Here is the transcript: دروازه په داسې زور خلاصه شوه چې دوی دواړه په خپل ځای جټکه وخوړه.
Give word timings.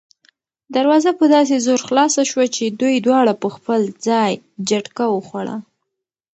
دروازه 0.75 1.11
په 1.19 1.25
داسې 1.35 1.55
زور 1.65 1.79
خلاصه 1.87 2.21
شوه 2.31 2.45
چې 2.55 2.63
دوی 2.79 2.95
دواړه 3.07 3.33
په 3.41 3.47
خپل 3.55 3.81
ځای 4.07 4.31
جټکه 4.69 5.05
وخوړه. 5.09 5.57